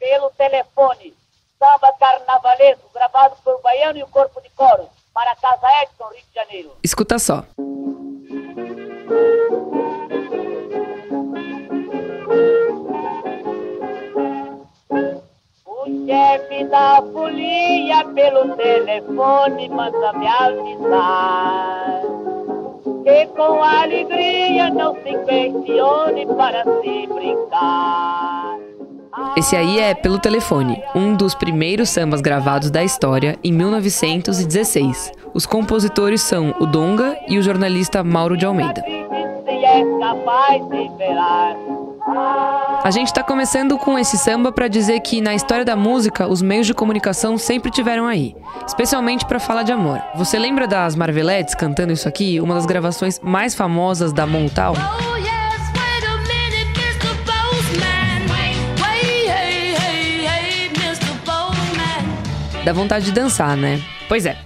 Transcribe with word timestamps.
pelo 0.00 0.30
telefone. 0.30 1.14
Samba 1.58 1.92
carnavalesco, 2.00 2.88
gravado 2.94 3.36
por 3.44 3.60
Baiano 3.60 3.98
e 3.98 4.02
o 4.02 4.08
Corpo 4.08 4.40
de 4.40 4.48
Coro, 4.50 4.88
para 5.12 5.32
a 5.32 5.36
Casa 5.36 5.66
Edson, 5.82 6.08
Rio 6.08 6.24
de 6.26 6.34
Janeiro. 6.34 6.76
Escuta 6.82 7.18
só. 7.18 7.44
O 15.66 16.06
chefe 16.06 16.64
da 16.64 17.02
folia 17.12 18.04
pelo 18.14 18.56
telefone 18.56 19.68
manda 19.68 20.12
me 20.14 20.26
avisar 20.26 22.00
que 23.04 23.26
com 23.28 23.62
alegria 23.62 24.70
não 24.70 24.94
se 24.94 25.18
questione 25.24 26.26
para 26.26 26.64
se 26.64 27.06
brincar. 27.06 28.29
Esse 29.40 29.56
aí 29.56 29.78
é 29.78 29.94
Pelo 29.94 30.18
Telefone, 30.18 30.82
um 30.94 31.14
dos 31.14 31.34
primeiros 31.34 31.88
sambas 31.88 32.20
gravados 32.20 32.70
da 32.70 32.84
história 32.84 33.38
em 33.42 33.50
1916. 33.50 35.12
Os 35.32 35.46
compositores 35.46 36.20
são 36.20 36.54
o 36.60 36.66
Donga 36.66 37.16
e 37.26 37.38
o 37.38 37.42
jornalista 37.42 38.04
Mauro 38.04 38.36
de 38.36 38.44
Almeida. 38.44 38.84
A 42.84 42.90
gente 42.90 43.14
tá 43.14 43.22
começando 43.22 43.78
com 43.78 43.98
esse 43.98 44.18
samba 44.18 44.52
para 44.52 44.68
dizer 44.68 45.00
que 45.00 45.22
na 45.22 45.34
história 45.34 45.64
da 45.64 45.74
música 45.74 46.28
os 46.28 46.42
meios 46.42 46.66
de 46.66 46.74
comunicação 46.74 47.38
sempre 47.38 47.70
tiveram 47.70 48.06
aí, 48.06 48.36
especialmente 48.66 49.24
para 49.24 49.40
falar 49.40 49.62
de 49.62 49.72
amor. 49.72 50.02
Você 50.16 50.38
lembra 50.38 50.68
das 50.68 50.94
Marvelettes 50.94 51.54
cantando 51.54 51.94
isso 51.94 52.06
aqui, 52.06 52.38
uma 52.42 52.56
das 52.56 52.66
gravações 52.66 53.18
mais 53.20 53.54
famosas 53.54 54.12
da 54.12 54.26
Montal? 54.26 54.74
Dá 62.64 62.72
vontade 62.72 63.06
de 63.06 63.12
dançar, 63.12 63.56
né? 63.56 63.80
Pois 64.08 64.26
é. 64.26 64.36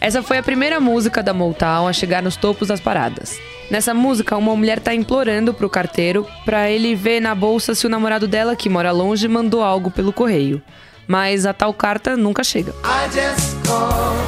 Essa 0.00 0.22
foi 0.22 0.38
a 0.38 0.42
primeira 0.42 0.78
música 0.80 1.22
da 1.22 1.34
Motown 1.34 1.88
a 1.88 1.92
chegar 1.92 2.22
nos 2.22 2.36
topos 2.36 2.68
das 2.68 2.80
paradas. 2.80 3.38
Nessa 3.70 3.92
música, 3.92 4.36
uma 4.36 4.56
mulher 4.56 4.78
tá 4.80 4.94
implorando 4.94 5.52
pro 5.52 5.68
carteiro 5.68 6.26
pra 6.44 6.70
ele 6.70 6.94
ver 6.94 7.20
na 7.20 7.34
bolsa 7.34 7.74
se 7.74 7.86
o 7.86 7.90
namorado 7.90 8.26
dela, 8.26 8.56
que 8.56 8.68
mora 8.68 8.90
longe, 8.92 9.28
mandou 9.28 9.62
algo 9.62 9.90
pelo 9.90 10.12
correio. 10.12 10.62
Mas 11.06 11.44
a 11.44 11.52
tal 11.52 11.74
carta 11.74 12.16
nunca 12.16 12.42
chega. 12.44 12.72
I 12.84 13.08
just 13.10 13.56
called 13.66 14.18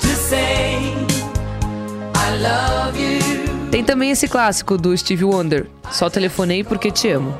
to 0.00 0.06
say 0.08 0.92
I 2.14 2.38
love 2.40 3.00
you, 3.00 3.70
Tem 3.70 3.82
também 3.82 4.10
esse 4.10 4.28
clássico 4.28 4.76
do 4.76 4.96
Stevie 4.96 5.24
Wonder, 5.24 5.66
Só 5.90 6.08
telefonei 6.10 6.62
porque 6.62 6.90
te 6.90 7.08
amo. 7.10 7.36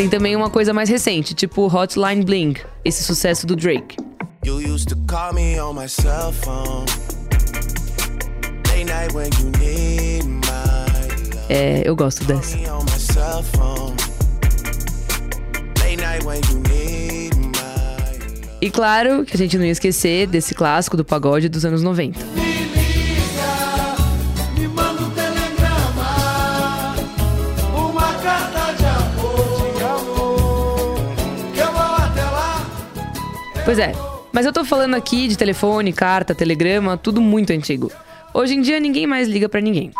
Tem 0.00 0.08
também 0.08 0.34
uma 0.34 0.48
coisa 0.48 0.72
mais 0.72 0.88
recente, 0.88 1.34
tipo 1.34 1.66
Hotline 1.66 2.24
Bling, 2.24 2.54
esse 2.82 3.04
sucesso 3.04 3.46
do 3.46 3.54
Drake. 3.54 3.98
É, 11.50 11.82
eu 11.84 11.94
gosto 11.94 12.24
dessa. 12.24 12.56
E 18.58 18.70
claro 18.70 19.26
que 19.26 19.34
a 19.34 19.38
gente 19.38 19.58
não 19.58 19.66
ia 19.66 19.72
esquecer 19.72 20.26
desse 20.26 20.54
clássico 20.54 20.96
do 20.96 21.04
pagode 21.04 21.50
dos 21.50 21.66
anos 21.66 21.82
90. 21.82 22.39
Pois 33.70 33.78
é, 33.78 33.92
mas 34.32 34.44
eu 34.44 34.52
tô 34.52 34.64
falando 34.64 34.96
aqui 34.96 35.28
de 35.28 35.38
telefone, 35.38 35.92
carta, 35.92 36.34
telegrama, 36.34 36.96
tudo 36.96 37.20
muito 37.20 37.52
antigo. 37.52 37.88
Hoje 38.34 38.56
em 38.56 38.60
dia 38.60 38.80
ninguém 38.80 39.06
mais 39.06 39.28
liga 39.28 39.48
pra 39.48 39.60
ninguém. 39.60 39.92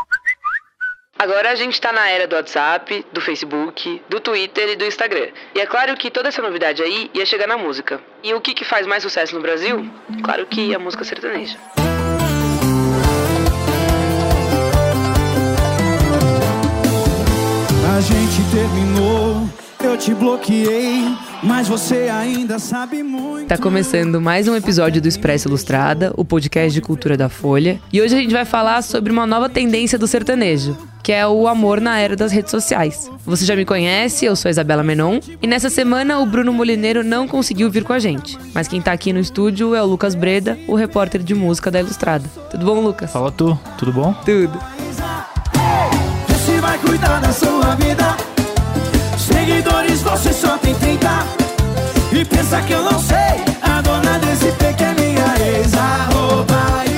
Agora 1.17 1.53
a 1.53 1.55
gente 1.55 1.81
tá 1.81 1.93
na 1.93 2.09
era 2.09 2.27
do 2.27 2.35
WhatsApp, 2.35 3.07
do 3.13 3.21
Facebook, 3.21 4.03
do 4.09 4.19
Twitter 4.19 4.71
e 4.71 4.75
do 4.75 4.85
Instagram. 4.85 5.29
E 5.55 5.61
é 5.61 5.67
claro 5.67 5.97
que 5.97 6.11
toda 6.11 6.31
essa 6.31 6.43
novidade 6.43 6.83
aí 6.83 7.13
ia 7.15 7.25
chegar 7.25 7.47
na 7.47 7.57
música. 7.57 8.01
E 8.25 8.35
o 8.35 8.41
que, 8.41 8.55
que 8.55 8.65
faz 8.65 8.89
mais 8.89 9.05
sucesso 9.05 9.37
no 9.37 9.41
Brasil? 9.41 9.89
Claro 10.25 10.45
que 10.47 10.75
a 10.75 10.79
música 10.81 11.05
sertaneja. 11.05 11.57
A 17.97 18.01
gente 18.01 18.51
terminou, 18.51 19.49
eu 19.85 19.97
te 19.97 20.13
bloqueei, 20.13 21.05
mas 21.43 21.69
você 21.69 22.09
ainda 22.09 22.59
sabe 22.59 23.03
muito. 23.03 23.49
Tá 23.49 23.57
começando 23.57 24.21
mais 24.21 24.47
um 24.47 24.55
episódio 24.55 25.01
do 25.01 25.09
Expresso 25.09 25.49
Ilustrada, 25.49 26.13
o 26.17 26.25
podcast 26.25 26.73
de 26.73 26.81
cultura 26.81 27.17
da 27.17 27.29
Folha. 27.29 27.81
E 27.93 28.01
hoje 28.01 28.15
a 28.15 28.19
gente 28.19 28.33
vai 28.33 28.45
falar 28.45 28.83
sobre 28.83 29.13
uma 29.13 29.27
nova 29.27 29.49
tendência 29.49 29.99
do 29.99 30.07
sertanejo, 30.07 30.77
que 31.03 31.13
é 31.13 31.27
o 31.27 31.49
amor 31.49 31.81
na 31.81 31.99
era 31.99 32.15
das 32.15 32.33
redes 32.33 32.51
sociais. 32.51 33.11
Você 33.25 33.45
já 33.45 33.57
me 33.57 33.65
conhece, 33.65 34.25
eu 34.25 34.37
sou 34.37 34.49
a 34.49 34.51
Isabela 34.51 34.83
Menon, 34.83 35.21
e 35.41 35.47
nessa 35.47 35.71
semana 35.71 36.19
o 36.21 36.27
Bruno 36.27 36.53
Molineiro 36.53 37.03
não 37.03 37.27
conseguiu 37.27 37.71
vir 37.71 37.85
com 37.85 37.93
a 37.93 37.99
gente. 37.99 38.39
Mas 38.55 38.69
quem 38.69 38.81
tá 38.81 38.93
aqui 38.93 39.13
no 39.13 39.21
estúdio 39.21 39.75
é 39.75 39.83
o 39.83 39.87
Lucas 39.87 40.15
Breda, 40.15 40.59
o 40.69 40.75
repórter 40.75 41.23
de 41.23 41.35
música 41.35 41.71
da 41.71 41.81
Ilustrada. 41.81 42.29
Tudo 42.51 42.67
bom, 42.67 42.81
Lucas? 42.81 43.11
Fala 43.11 43.33
tu, 43.33 43.59
tudo 43.79 43.93
bom? 43.93 44.13
Tudo. 44.25 44.59
Se 46.45 46.61
vai 46.61 46.79
cuidar 46.79 47.21
da 47.21 47.33
sua 47.33 47.75
vida. 47.77 48.30
Você 50.11 50.33
só 50.33 50.59
tem 50.59 50.75
30. 50.75 51.09
E 52.13 52.25
pensa 52.25 52.61
que 52.63 52.73
eu 52.73 52.83
não 52.83 52.99
sei. 52.99 53.17
A 53.63 53.81
dona 53.81 54.19
desse 54.19 54.51
pique 54.53 54.83
é 54.83 54.93
minha 54.95 55.57
ex. 55.57 55.73
Arroba. 55.75 56.90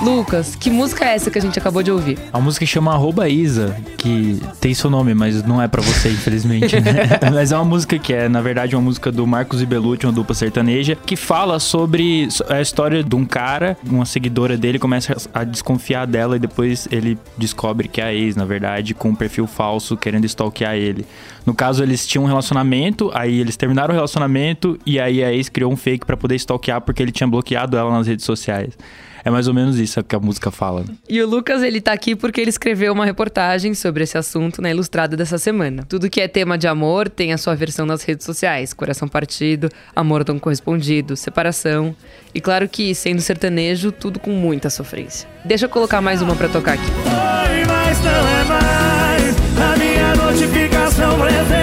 Lucas, 0.00 0.54
que 0.54 0.70
música 0.70 1.04
é 1.04 1.14
essa 1.14 1.28
que 1.28 1.38
a 1.38 1.42
gente 1.42 1.58
acabou 1.58 1.82
de 1.82 1.90
ouvir? 1.90 2.18
A 2.32 2.38
música 2.38 2.64
chama 2.64 2.92
Arroba 2.92 3.28
Isa, 3.28 3.76
que 3.96 4.40
tem 4.60 4.72
seu 4.72 4.88
nome, 4.88 5.12
mas 5.12 5.42
não 5.42 5.60
é 5.60 5.66
pra 5.66 5.82
você, 5.82 6.08
infelizmente, 6.08 6.78
né? 6.80 7.18
mas 7.34 7.50
é 7.50 7.56
uma 7.56 7.64
música 7.64 7.98
que 7.98 8.12
é, 8.14 8.28
na 8.28 8.40
verdade, 8.40 8.76
uma 8.76 8.82
música 8.82 9.10
do 9.10 9.26
Marcos 9.26 9.60
e 9.60 9.66
Belucci, 9.66 10.06
uma 10.06 10.12
dupla 10.12 10.36
sertaneja, 10.36 10.94
que 10.94 11.16
fala 11.16 11.58
sobre 11.58 12.28
a 12.48 12.60
história 12.60 13.02
de 13.02 13.16
um 13.16 13.24
cara, 13.24 13.76
uma 13.90 14.04
seguidora 14.04 14.56
dele 14.56 14.78
começa 14.78 15.16
a 15.34 15.42
desconfiar 15.42 16.06
dela 16.06 16.36
e 16.36 16.38
depois 16.38 16.86
ele 16.92 17.18
descobre 17.36 17.88
que 17.88 18.00
é 18.00 18.04
a 18.04 18.14
ex, 18.14 18.36
na 18.36 18.44
verdade, 18.44 18.94
com 18.94 19.08
um 19.08 19.14
perfil 19.16 19.48
falso, 19.48 19.96
querendo 19.96 20.24
stalkear 20.26 20.76
ele. 20.76 21.04
No 21.44 21.52
caso, 21.54 21.82
eles 21.82 22.06
tinham 22.06 22.22
um 22.22 22.28
relacionamento, 22.28 23.10
aí 23.12 23.40
eles 23.40 23.56
terminaram 23.56 23.92
o 23.92 23.96
relacionamento 23.96 24.78
e 24.86 25.00
aí 25.00 25.24
a 25.24 25.32
ex 25.32 25.48
criou 25.48 25.72
um 25.72 25.76
fake 25.76 26.06
pra 26.06 26.16
poder 26.16 26.36
stalkear 26.36 26.80
porque 26.82 27.02
ele 27.02 27.10
tinha 27.10 27.26
bloqueado 27.26 27.76
ela 27.76 27.90
nas 27.90 28.06
redes 28.06 28.24
sociais. 28.24 28.74
É 29.24 29.30
mais 29.30 29.48
ou 29.48 29.54
menos 29.54 29.78
isso 29.78 30.02
que 30.02 30.14
a 30.14 30.20
música 30.20 30.50
fala. 30.50 30.84
E 31.08 31.20
o 31.20 31.28
Lucas, 31.28 31.62
ele 31.62 31.80
tá 31.80 31.92
aqui 31.92 32.14
porque 32.14 32.40
ele 32.40 32.50
escreveu 32.50 32.92
uma 32.92 33.04
reportagem 33.04 33.74
sobre 33.74 34.04
esse 34.04 34.16
assunto 34.16 34.62
na 34.62 34.70
Ilustrada 34.70 35.16
dessa 35.16 35.38
semana. 35.38 35.84
Tudo 35.88 36.08
que 36.08 36.20
é 36.20 36.28
tema 36.28 36.56
de 36.56 36.66
amor 36.66 37.08
tem 37.08 37.32
a 37.32 37.38
sua 37.38 37.54
versão 37.54 37.84
nas 37.84 38.02
redes 38.02 38.24
sociais. 38.24 38.72
Coração 38.72 39.08
partido, 39.08 39.68
amor 39.94 40.24
não 40.26 40.38
correspondido, 40.38 41.16
separação. 41.16 41.94
E 42.34 42.40
claro 42.40 42.68
que, 42.68 42.94
sendo 42.94 43.20
sertanejo, 43.20 43.90
tudo 43.90 44.18
com 44.20 44.30
muita 44.30 44.70
sofrência. 44.70 45.28
Deixa 45.44 45.66
eu 45.66 45.70
colocar 45.70 46.00
mais 46.00 46.22
uma 46.22 46.34
pra 46.36 46.48
tocar 46.48 46.74
aqui. 46.74 46.84
Foi, 46.84 47.64
mas 47.66 48.00
não 48.00 48.10
é 48.10 48.44
mais 48.44 49.36
a 49.58 49.76
minha 49.76 50.14
notificação 50.14 51.18
preferida. 51.18 51.57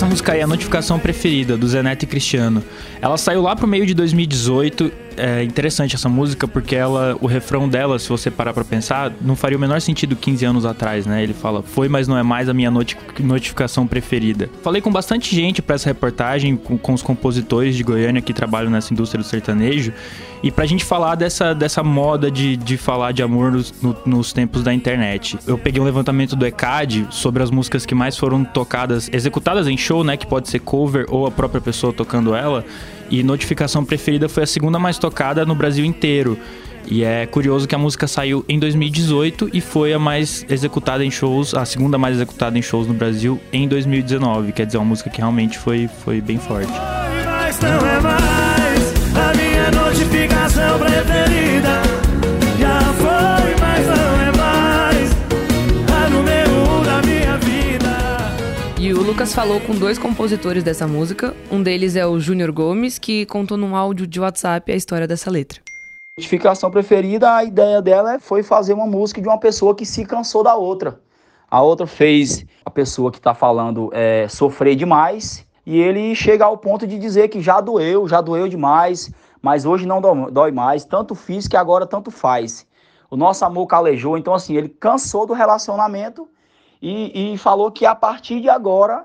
Essa 0.00 0.08
música 0.08 0.32
aí 0.32 0.40
é 0.40 0.44
a 0.44 0.46
notificação 0.46 0.98
preferida 0.98 1.58
do 1.58 1.68
Zé 1.68 1.82
Neto 1.82 2.04
e 2.04 2.06
Cristiano. 2.06 2.64
Ela 3.02 3.18
saiu 3.18 3.42
lá 3.42 3.54
pro 3.54 3.68
meio 3.68 3.84
de 3.84 3.92
2018. 3.92 4.90
É 5.16 5.42
interessante 5.44 5.94
essa 5.94 6.08
música 6.08 6.48
porque 6.48 6.74
ela, 6.74 7.16
o 7.20 7.26
refrão 7.26 7.68
dela, 7.68 7.98
se 7.98 8.08
você 8.08 8.30
parar 8.30 8.52
pra 8.54 8.64
pensar, 8.64 9.12
não 9.20 9.36
faria 9.36 9.56
o 9.58 9.60
menor 9.60 9.80
sentido 9.80 10.16
15 10.16 10.44
anos 10.44 10.64
atrás, 10.64 11.04
né? 11.06 11.22
Ele 11.22 11.34
fala: 11.34 11.62
"Foi, 11.62 11.88
mas 11.88 12.08
não 12.08 12.16
é 12.16 12.22
mais 12.22 12.48
a 12.48 12.54
minha 12.54 12.70
noti- 12.70 12.96
notificação 13.18 13.86
preferida". 13.86 14.48
Falei 14.62 14.80
com 14.80 14.90
bastante 14.90 15.34
gente 15.34 15.60
pra 15.60 15.74
essa 15.74 15.88
reportagem, 15.88 16.56
com, 16.56 16.78
com 16.78 16.92
os 16.94 17.02
compositores 17.02 17.76
de 17.76 17.82
Goiânia 17.82 18.22
que 18.22 18.32
trabalham 18.32 18.70
nessa 18.70 18.92
indústria 18.94 19.22
do 19.22 19.26
sertanejo, 19.26 19.92
e 20.42 20.50
pra 20.50 20.64
gente 20.64 20.84
falar 20.84 21.16
dessa, 21.16 21.54
dessa 21.54 21.82
moda 21.82 22.30
de, 22.30 22.56
de 22.56 22.76
falar 22.78 23.12
de 23.12 23.22
amor 23.22 23.52
nos, 23.52 23.74
no- 23.82 23.96
nos 24.06 24.32
tempos 24.32 24.62
da 24.62 24.72
internet. 24.72 25.38
Eu 25.46 25.58
peguei 25.58 25.80
um 25.82 25.84
levantamento 25.84 26.34
do 26.34 26.46
ECAD 26.46 27.06
sobre 27.10 27.42
as 27.42 27.50
músicas 27.50 27.84
que 27.84 27.94
mais 27.94 28.16
foram 28.16 28.42
tocadas, 28.44 29.10
executadas 29.12 29.66
em 29.68 29.76
show, 29.76 30.02
né? 30.02 30.16
Que 30.16 30.26
pode 30.26 30.48
ser 30.48 30.60
cover 30.60 31.04
ou 31.08 31.26
a 31.26 31.30
própria 31.30 31.60
pessoa 31.60 31.92
tocando 31.92 32.34
ela. 32.34 32.64
E 33.10 33.22
Notificação 33.22 33.84
Preferida 33.84 34.28
foi 34.28 34.44
a 34.44 34.46
segunda 34.46 34.78
mais 34.78 34.96
tocada 34.96 35.44
no 35.44 35.54
Brasil 35.54 35.84
inteiro. 35.84 36.38
E 36.86 37.04
é 37.04 37.26
curioso 37.26 37.68
que 37.68 37.74
a 37.74 37.78
música 37.78 38.06
saiu 38.06 38.44
em 38.48 38.58
2018 38.58 39.50
e 39.52 39.60
foi 39.60 39.92
a 39.92 39.98
mais 39.98 40.46
executada 40.48 41.04
em 41.04 41.10
shows, 41.10 41.54
a 41.54 41.64
segunda 41.64 41.98
mais 41.98 42.16
executada 42.16 42.58
em 42.58 42.62
shows 42.62 42.86
no 42.86 42.94
Brasil 42.94 43.40
em 43.52 43.68
2019. 43.68 44.52
Quer 44.52 44.66
dizer, 44.66 44.78
uma 44.78 44.86
música 44.86 45.10
que 45.10 45.18
realmente 45.18 45.58
foi, 45.58 45.88
foi 46.04 46.20
bem 46.20 46.38
forte. 46.38 46.72
Mas 47.24 47.58
não 47.60 47.78
é 47.86 48.00
mais 48.00 48.94
a 49.14 49.34
minha 49.36 49.70
notificação 49.70 50.78
preferida. 50.78 51.59
Falou 59.28 59.60
com 59.60 59.74
dois 59.74 59.98
compositores 59.98 60.64
dessa 60.64 60.88
música. 60.88 61.36
Um 61.52 61.62
deles 61.62 61.94
é 61.94 62.06
o 62.06 62.18
Júnior 62.18 62.50
Gomes, 62.50 62.98
que 62.98 63.26
contou 63.26 63.58
num 63.58 63.76
áudio 63.76 64.06
de 64.06 64.18
WhatsApp 64.18 64.72
a 64.72 64.74
história 64.74 65.06
dessa 65.06 65.30
letra. 65.30 65.60
Notificação 66.18 66.70
preferida, 66.70 67.36
a 67.36 67.44
ideia 67.44 67.82
dela 67.82 68.18
foi 68.18 68.42
fazer 68.42 68.72
uma 68.72 68.86
música 68.86 69.20
de 69.20 69.28
uma 69.28 69.38
pessoa 69.38 69.74
que 69.74 69.84
se 69.84 70.06
cansou 70.06 70.42
da 70.42 70.54
outra. 70.54 70.98
A 71.50 71.60
outra 71.60 71.86
fez 71.86 72.46
a 72.64 72.70
pessoa 72.70 73.10
que 73.10 73.18
está 73.18 73.34
falando 73.34 73.90
é, 73.92 74.26
sofrer 74.26 74.74
demais 74.74 75.46
e 75.66 75.78
ele 75.78 76.14
chega 76.14 76.46
ao 76.46 76.56
ponto 76.56 76.86
de 76.86 76.98
dizer 76.98 77.28
que 77.28 77.42
já 77.42 77.60
doeu, 77.60 78.08
já 78.08 78.20
doeu 78.20 78.48
demais, 78.48 79.10
mas 79.42 79.66
hoje 79.66 79.86
não 79.86 80.00
dó- 80.00 80.30
dói 80.30 80.50
mais, 80.50 80.84
tanto 80.84 81.14
fiz 81.14 81.46
que 81.46 81.56
agora 81.56 81.86
tanto 81.86 82.10
faz. 82.10 82.66
O 83.10 83.16
nosso 83.16 83.44
amor 83.44 83.66
calejou, 83.66 84.16
então 84.16 84.32
assim, 84.32 84.56
ele 84.56 84.68
cansou 84.68 85.26
do 85.26 85.34
relacionamento 85.34 86.26
e, 86.80 87.34
e 87.34 87.38
falou 87.38 87.70
que 87.70 87.84
a 87.84 87.94
partir 87.94 88.40
de 88.40 88.48
agora 88.48 89.04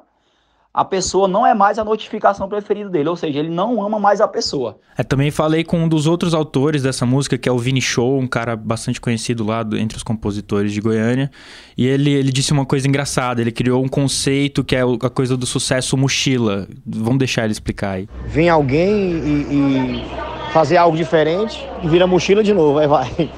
a 0.78 0.84
pessoa 0.84 1.26
não 1.26 1.48
é 1.48 1.54
mais 1.54 1.80
a 1.80 1.86
notificação 1.86 2.50
preferida 2.50 2.90
dele, 2.90 3.08
ou 3.08 3.16
seja, 3.16 3.40
ele 3.40 3.50
não 3.50 3.82
ama 3.82 3.98
mais 3.98 4.20
a 4.20 4.28
pessoa. 4.28 4.78
É, 4.98 5.04
também 5.04 5.32
falei 5.32 5.64
com 5.64 5.78
um 5.80 5.88
dos 5.88 6.06
outros 6.06 6.34
autores 6.34 6.84
dessa 6.84 7.06
música, 7.06 7.38
que 7.38 7.48
é 7.48 7.52
o 7.52 7.58
Vini 7.58 7.82
Show, 7.82 8.20
um 8.20 8.28
cara 8.28 8.58
bastante 8.58 9.00
conhecido 9.00 9.46
lá 9.46 9.64
do- 9.64 9.78
entre 9.78 9.96
os 9.96 10.04
compositores 10.04 10.74
de 10.74 10.82
Goiânia. 10.82 11.32
E 11.78 11.86
ele, 11.88 12.12
ele 12.12 12.30
disse 12.30 12.52
uma 12.52 12.66
coisa 12.66 12.90
engraçada. 12.90 13.40
Ele 13.40 13.54
criou 13.54 13.82
um 13.82 13.88
conceito 13.88 14.66
que 14.66 14.76
é 14.76 14.82
a 14.82 15.10
coisa 15.10 15.38
do 15.38 15.46
sucesso 15.46 15.96
mochila. 15.96 16.68
Vamos 16.86 17.20
deixar 17.20 17.44
ele 17.46 17.54
explicar 17.54 17.92
aí. 17.92 18.10
vem 18.28 18.50
alguém 18.50 18.92
e, 18.92 20.02
e 20.02 20.06
fazer 20.52 20.76
algo 20.76 20.98
diferente 20.98 21.66
e 21.84 21.88
vira 21.88 22.06
mochila 22.06 22.44
de 22.44 22.54
novo, 22.54 22.80
aí 22.80 22.88
vai. 22.88 23.10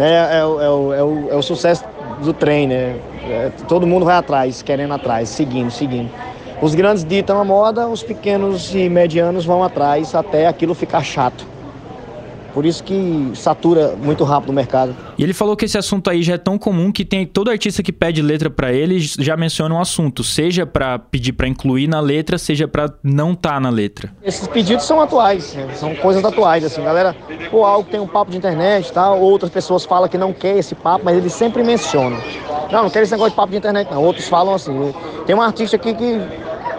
É, 0.00 0.38
é, 0.38 0.44
o- 0.44 0.60
é 0.60 0.70
o, 0.70 0.92
é, 0.94 1.02
o, 1.02 1.28
é 1.32 1.34
o 1.36 1.42
sucesso 1.42 1.84
do 2.22 2.32
trem, 2.32 2.68
né? 2.68 2.96
É, 3.24 3.50
todo 3.66 3.84
mundo 3.86 4.04
vai 4.04 4.16
atrás, 4.16 4.62
querendo 4.62 4.94
atrás, 4.94 5.28
seguindo, 5.28 5.70
seguindo. 5.72 6.08
Os 6.60 6.74
grandes 6.74 7.04
ditam 7.04 7.40
a 7.40 7.44
moda, 7.44 7.86
os 7.86 8.02
pequenos 8.02 8.74
e 8.74 8.88
medianos 8.88 9.44
vão 9.44 9.62
atrás 9.62 10.14
até 10.14 10.46
aquilo 10.48 10.74
ficar 10.74 11.04
chato. 11.04 11.46
Por 12.52 12.66
isso 12.66 12.82
que 12.82 13.30
satura 13.34 13.94
muito 13.96 14.24
rápido 14.24 14.50
o 14.50 14.52
mercado. 14.52 14.96
E 15.16 15.22
ele 15.22 15.32
falou 15.32 15.54
que 15.54 15.66
esse 15.66 15.78
assunto 15.78 16.10
aí 16.10 16.24
já 16.24 16.34
é 16.34 16.38
tão 16.38 16.58
comum 16.58 16.90
que 16.90 17.04
tem 17.04 17.24
todo 17.24 17.50
artista 17.50 17.82
que 17.84 17.92
pede 17.92 18.20
letra 18.20 18.50
pra 18.50 18.72
ele 18.72 18.98
já 18.98 19.36
menciona 19.36 19.72
um 19.72 19.80
assunto, 19.80 20.24
seja 20.24 20.66
pra 20.66 20.98
pedir 20.98 21.34
pra 21.34 21.46
incluir 21.46 21.86
na 21.86 22.00
letra, 22.00 22.36
seja 22.38 22.66
pra 22.66 22.90
não 23.00 23.34
tá 23.34 23.60
na 23.60 23.70
letra. 23.70 24.10
Esses 24.24 24.48
pedidos 24.48 24.84
são 24.86 25.00
atuais, 25.00 25.54
né? 25.54 25.68
são 25.76 25.94
coisas 25.94 26.24
atuais, 26.24 26.64
assim, 26.64 26.82
galera, 26.82 27.14
pô, 27.50 27.64
algo 27.64 27.88
tem 27.88 28.00
um 28.00 28.08
papo 28.08 28.32
de 28.32 28.38
internet 28.38 28.92
tal, 28.92 29.20
outras 29.20 29.52
pessoas 29.52 29.84
falam 29.84 30.08
que 30.08 30.18
não 30.18 30.32
quer 30.32 30.58
esse 30.58 30.74
papo, 30.74 31.04
mas 31.04 31.16
eles 31.16 31.34
sempre 31.34 31.62
mencionam. 31.62 32.18
Não, 32.72 32.82
não 32.82 32.90
quero 32.90 33.04
esse 33.04 33.12
negócio 33.12 33.30
de 33.30 33.36
papo 33.36 33.50
de 33.50 33.58
internet, 33.58 33.90
não. 33.90 34.02
Outros 34.02 34.28
falam 34.28 34.54
assim. 34.54 34.92
Tem 35.26 35.34
um 35.34 35.40
artista 35.40 35.76
aqui 35.76 35.94
que 35.94 36.20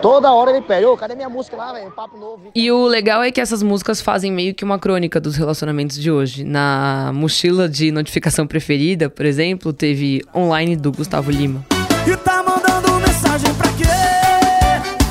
toda 0.01 0.31
hora 0.31 0.51
ele 0.51 0.61
pede, 0.61 0.85
ô, 0.85 0.97
cadê 0.97 1.15
minha 1.15 1.29
música 1.29 1.55
lá, 1.55 1.73
velho? 1.73 1.91
Papo 1.91 2.17
novo. 2.17 2.51
E 2.55 2.71
o 2.71 2.85
legal 2.87 3.21
é 3.23 3.31
que 3.31 3.39
essas 3.41 3.61
músicas 3.61 4.01
fazem 4.01 4.31
meio 4.31 4.53
que 4.53 4.63
uma 4.63 4.79
crônica 4.79 5.19
dos 5.19 5.35
relacionamentos 5.35 5.97
de 5.97 6.11
hoje. 6.11 6.43
Na 6.43 7.11
mochila 7.13 7.67
de 7.67 7.91
notificação 7.91 8.47
preferida, 8.47 9.09
por 9.09 9.25
exemplo, 9.25 9.73
teve 9.73 10.21
online 10.35 10.75
do 10.75 10.91
Gustavo 10.91 11.31
Lima. 11.31 11.65
E 12.07 12.15
tá 12.17 12.43
mandando 12.43 12.93
mensagem 12.99 13.53
pra 13.55 13.67
quê? 13.73 13.83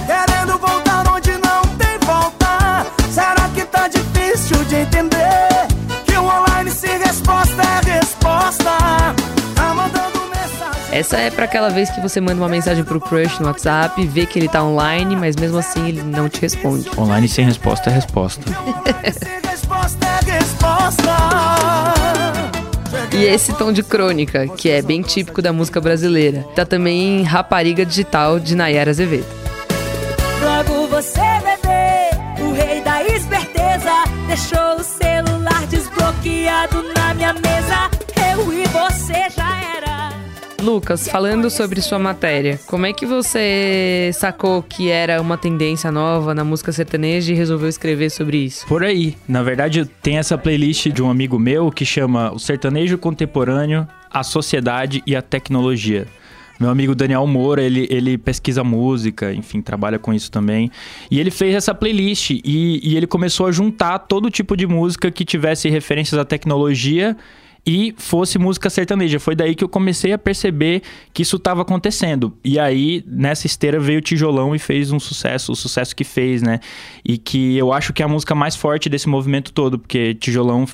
Querendo 0.06 0.58
voltar 0.58 1.05
onde 1.14 1.32
não 1.32 1.62
tem 1.76 1.99
volta. 2.06 2.87
Será 3.11 3.49
que 3.55 3.64
tá 3.67 3.88
difícil 3.88 4.64
de 4.64 4.76
entender? 4.76 5.18
Essa 10.99 11.17
é 11.19 11.31
pra 11.31 11.45
aquela 11.45 11.71
vez 11.71 11.89
que 11.91 12.00
você 12.00 12.21
manda 12.21 12.43
uma 12.43 12.49
mensagem 12.49 12.83
pro 12.83 13.00
crush 13.00 13.39
no 13.39 13.47
WhatsApp, 13.47 14.05
vê 14.05 14.27
que 14.27 14.37
ele 14.37 14.49
tá 14.49 14.65
online, 14.65 15.15
mas 15.15 15.37
mesmo 15.37 15.56
assim 15.56 15.87
ele 15.87 16.03
não 16.03 16.29
te 16.29 16.41
responde. 16.41 16.91
Online 16.99 17.29
sem 17.29 17.45
resposta 17.45 17.89
é 17.89 17.93
resposta. 17.93 18.43
Se 19.12 19.49
resposta 19.49 20.05
é 20.05 20.33
resposta. 20.33 21.17
E 23.17 23.25
esse 23.25 23.53
tom 23.53 23.73
de 23.73 23.85
crônica, 23.85 24.49
que 24.49 24.69
é 24.69 24.83
bem 24.83 25.00
típico 25.00 25.41
da 25.41 25.53
música 25.53 25.81
brasileira, 25.81 26.45
tá 26.56 26.67
também 26.67 27.21
em 27.21 27.23
Rapariga 27.23 27.87
Digital 27.87 28.41
de 28.41 28.56
Nayara 28.56 28.91
Azevedo. 28.91 29.27
Logo 30.43 30.89
você, 30.89 31.21
bebê, 31.21 32.43
o 32.43 32.53
rei 32.53 32.81
da 32.81 33.05
esperteza, 33.05 34.03
deixou 34.27 34.81
o 34.81 34.83
celular 34.83 35.65
desbloqueado 35.69 36.83
na 36.97 37.15
minha 37.15 37.35
mesa. 37.35 37.89
Eu 38.33 38.53
e 38.53 38.67
você 38.67 39.31
já 39.31 39.61
era. 39.77 39.88
Lucas, 40.60 41.06
falando 41.08 41.49
sobre 41.50 41.81
sua 41.81 42.00
matéria, 42.00 42.58
como 42.66 42.84
é 42.84 42.93
que 42.93 43.06
você 43.06 44.10
sacou 44.12 44.60
que 44.60 44.90
era 44.90 45.20
uma 45.20 45.38
tendência 45.38 45.93
nova 45.93 46.34
na 46.34 46.43
música 46.43 46.72
sertaneja 46.72 47.32
e 47.32 47.37
resolveu 47.37 47.69
escrever 47.69 48.10
sobre 48.10 48.38
isso? 48.38 48.66
Por 48.66 48.82
aí. 48.82 49.16
Na 49.28 49.43
verdade, 49.43 49.84
tem 50.02 50.19
essa 50.19 50.37
playlist 50.37 50.88
de 50.88 51.00
um 51.00 51.08
amigo 51.08 51.38
meu 51.38 51.70
que 51.70 51.84
chama 51.84 52.32
O 52.32 52.40
Sertanejo 52.40 52.99
Contemporâneo, 52.99 53.87
a 54.10 54.25
Sociedade 54.25 55.00
e 55.06 55.14
a 55.14 55.22
Tecnologia. 55.22 56.08
Meu 56.58 56.70
amigo 56.70 56.93
Daniel 56.93 57.25
Moura, 57.25 57.62
ele, 57.62 57.87
ele 57.88 58.19
pesquisa 58.19 58.64
música, 58.64 59.32
enfim, 59.32 59.62
trabalha 59.62 59.96
com 59.96 60.12
isso 60.12 60.28
também. 60.28 60.72
E 61.08 61.20
ele 61.20 61.31
fez 61.31 61.55
essa 61.55 61.72
playlist 61.72 62.31
e, 62.31 62.81
e 62.82 62.96
ele 62.96 63.06
começou 63.06 63.46
a 63.46 63.52
juntar 63.52 64.00
todo 64.00 64.28
tipo 64.28 64.56
de 64.56 64.66
música 64.66 65.08
que 65.08 65.25
tivesse 65.25 65.69
referências 65.69 66.19
à 66.19 66.25
tecnologia 66.25 67.16
e 67.69 67.94
fosse 67.99 68.38
música 68.38 68.70
sertaneja. 68.70 69.20
Foi 69.20 69.37
daí 69.37 69.55
que 69.55 69.62
eu 69.62 69.69
comecei 69.69 70.11
a 70.15 70.17
perceber 70.17 70.81
que 71.12 71.20
isso 71.20 71.37
estava 71.37 71.61
acontecendo. 71.61 72.35
E 72.43 72.59
aí, 72.59 73.05
nessa 73.06 73.47
esteira, 73.47 73.79
veio 73.79 73.99
o 73.99 74.00
Tijolão 74.00 74.55
e 74.55 74.59
fez 74.59 74.91
um 74.91 74.99
sucesso, 74.99 75.53
o 75.53 75.55
sucesso 75.55 75.94
que 75.94 76.03
fez, 76.03 76.41
né? 76.41 76.61
E 77.05 77.19
que 77.19 77.59
eu 77.59 77.70
acho 77.70 77.93
que 77.93 78.03
é 78.03 78.06
a 78.06 78.09
música 78.09 78.35
mais 78.35 78.56
forte 78.56 78.88
desse 78.88 79.06
movimento 79.06 79.53
todo, 79.53 79.79
porque 79.79 80.15
Tijolão 80.15 80.65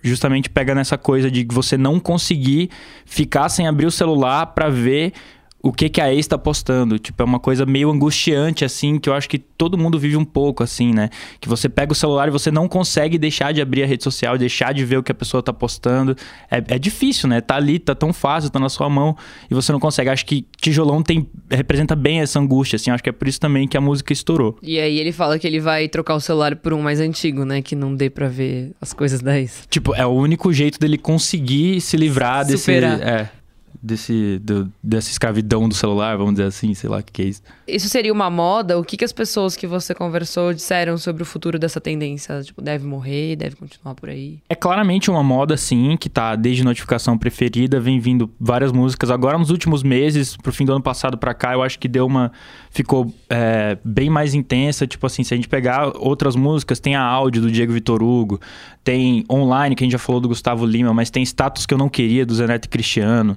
justamente 0.00 0.48
pega 0.48 0.76
nessa 0.76 0.96
coisa 0.96 1.28
de 1.28 1.44
você 1.50 1.76
não 1.76 1.98
conseguir 1.98 2.70
ficar 3.04 3.48
sem 3.48 3.66
abrir 3.66 3.86
o 3.86 3.90
celular 3.90 4.46
pra 4.46 4.68
ver 4.68 5.12
o 5.60 5.72
que 5.72 5.88
que 5.88 6.00
a 6.00 6.12
ex 6.12 6.26
tá 6.26 6.38
postando. 6.38 6.98
Tipo, 6.98 7.22
é 7.22 7.24
uma 7.24 7.40
coisa 7.40 7.66
meio 7.66 7.90
angustiante, 7.90 8.64
assim, 8.64 8.98
que 8.98 9.08
eu 9.08 9.14
acho 9.14 9.28
que 9.28 9.38
todo 9.38 9.76
mundo 9.76 9.98
vive 9.98 10.16
um 10.16 10.24
pouco, 10.24 10.62
assim, 10.62 10.92
né? 10.92 11.10
Que 11.40 11.48
você 11.48 11.68
pega 11.68 11.92
o 11.92 11.94
celular 11.94 12.28
e 12.28 12.30
você 12.30 12.50
não 12.50 12.68
consegue 12.68 13.18
deixar 13.18 13.52
de 13.52 13.60
abrir 13.60 13.82
a 13.82 13.86
rede 13.86 14.04
social, 14.04 14.38
deixar 14.38 14.72
de 14.72 14.84
ver 14.84 14.98
o 14.98 15.02
que 15.02 15.10
a 15.10 15.14
pessoa 15.14 15.42
tá 15.42 15.52
postando. 15.52 16.16
É, 16.50 16.62
é 16.74 16.78
difícil, 16.78 17.28
né? 17.28 17.40
Tá 17.40 17.56
ali, 17.56 17.78
tá 17.78 17.94
tão 17.94 18.12
fácil, 18.12 18.50
tá 18.50 18.60
na 18.60 18.68
sua 18.68 18.88
mão 18.88 19.16
e 19.50 19.54
você 19.54 19.72
não 19.72 19.80
consegue. 19.80 20.10
Acho 20.10 20.24
que 20.24 20.46
Tijolão 20.60 21.02
tem, 21.02 21.28
representa 21.50 21.96
bem 21.96 22.20
essa 22.20 22.38
angústia, 22.38 22.76
assim. 22.76 22.90
Acho 22.90 23.02
que 23.02 23.10
é 23.10 23.12
por 23.12 23.26
isso 23.26 23.40
também 23.40 23.66
que 23.66 23.76
a 23.76 23.80
música 23.80 24.12
estourou. 24.12 24.56
E 24.62 24.78
aí 24.78 24.98
ele 24.98 25.12
fala 25.12 25.38
que 25.38 25.46
ele 25.46 25.60
vai 25.60 25.88
trocar 25.88 26.14
o 26.14 26.20
celular 26.20 26.54
por 26.56 26.72
um 26.72 26.80
mais 26.80 27.00
antigo, 27.00 27.44
né? 27.44 27.62
Que 27.62 27.74
não 27.74 27.94
dê 27.94 28.08
pra 28.08 28.28
ver 28.28 28.72
as 28.80 28.92
coisas 28.92 29.20
da 29.20 29.38
ex. 29.38 29.66
Tipo, 29.68 29.94
é 29.94 30.06
o 30.06 30.10
único 30.10 30.52
jeito 30.52 30.78
dele 30.78 30.96
conseguir 30.96 31.80
se 31.80 31.96
livrar 31.96 32.44
desse. 32.44 32.58
Superar. 32.58 33.00
É. 33.00 33.37
Desse, 33.80 34.38
do- 34.40 34.72
dessa 34.82 35.10
escravidão 35.10 35.68
do 35.68 35.74
celular, 35.74 36.16
vamos 36.16 36.34
dizer 36.34 36.44
assim, 36.46 36.74
sei 36.74 36.90
lá 36.90 36.98
o 36.98 37.02
que, 37.02 37.12
que 37.12 37.22
é 37.22 37.24
isso. 37.26 37.42
Isso 37.66 37.88
seria 37.88 38.12
uma 38.12 38.28
moda? 38.28 38.78
O 38.78 38.82
que, 38.84 38.96
que 38.96 39.04
as 39.04 39.12
pessoas 39.12 39.54
que 39.54 39.66
você 39.66 39.94
conversou 39.94 40.52
disseram 40.52 40.98
sobre 40.98 41.22
o 41.22 41.26
futuro 41.26 41.58
dessa 41.58 41.80
tendência? 41.80 42.42
Tipo, 42.42 42.60
deve 42.60 42.84
morrer, 42.86 43.36
deve 43.36 43.54
continuar 43.56 43.94
por 43.94 44.08
aí? 44.08 44.38
É 44.48 44.54
claramente 44.54 45.10
uma 45.10 45.22
moda, 45.22 45.56
sim, 45.56 45.96
que 45.96 46.08
tá 46.08 46.34
desde 46.34 46.64
notificação 46.64 47.16
preferida, 47.16 47.78
vem 47.78 48.00
vindo 48.00 48.28
várias 48.40 48.72
músicas. 48.72 49.10
Agora, 49.10 49.38
nos 49.38 49.50
últimos 49.50 49.82
meses, 49.82 50.36
pro 50.36 50.52
fim 50.52 50.64
do 50.64 50.72
ano 50.72 50.82
passado 50.82 51.16
pra 51.16 51.32
cá, 51.32 51.52
eu 51.52 51.62
acho 51.62 51.78
que 51.78 51.86
deu 51.86 52.04
uma. 52.06 52.32
ficou 52.70 53.12
é, 53.30 53.78
bem 53.84 54.10
mais 54.10 54.34
intensa. 54.34 54.86
Tipo 54.86 55.06
assim, 55.06 55.22
se 55.22 55.32
a 55.32 55.36
gente 55.36 55.48
pegar 55.48 55.92
outras 55.96 56.34
músicas, 56.34 56.80
tem 56.80 56.96
a 56.96 57.02
áudio 57.02 57.42
do 57.42 57.50
Diego 57.50 57.72
Vitor 57.72 58.02
Hugo, 58.02 58.40
tem 58.82 59.24
online, 59.30 59.76
que 59.76 59.84
a 59.84 59.86
gente 59.86 59.92
já 59.92 59.98
falou 59.98 60.20
do 60.20 60.28
Gustavo 60.28 60.66
Lima, 60.66 60.92
mas 60.92 61.10
tem 61.10 61.22
status 61.22 61.66
que 61.66 61.74
eu 61.74 61.78
não 61.78 61.88
queria, 61.88 62.24
do 62.26 62.34
Zeneto 62.34 62.66
e 62.66 62.68
Cristiano. 62.70 63.36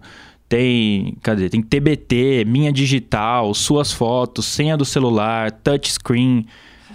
Tem, 0.51 1.15
cadê? 1.23 1.47
Tem 1.47 1.61
TBT, 1.61 2.43
Minha 2.45 2.73
Digital, 2.73 3.53
Suas 3.53 3.93
Fotos, 3.93 4.43
Senha 4.43 4.75
do 4.75 4.83
Celular, 4.83 5.49
Touchscreen, 5.49 6.45